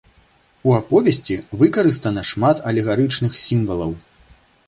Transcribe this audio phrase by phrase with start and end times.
[0.69, 3.93] У аповесці выкарыстана шмат алегарычных сімвалаў.